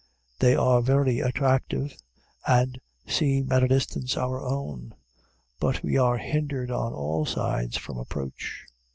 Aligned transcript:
They 0.39 0.55
are 0.55 0.81
very 0.81 1.19
attractive, 1.19 1.95
and 2.47 2.81
seem 3.05 3.51
at 3.51 3.61
a 3.61 3.67
distance 3.67 4.17
our 4.17 4.43
own; 4.43 4.95
but 5.59 5.83
we 5.83 5.95
are 5.95 6.17
hindered 6.17 6.71
on 6.71 6.91
all 6.91 7.23
sides 7.23 7.77
from 7.77 7.99
approach. 7.99 8.65